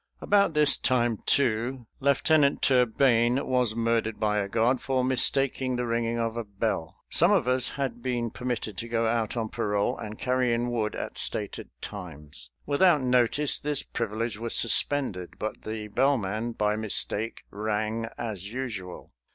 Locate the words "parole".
9.49-9.95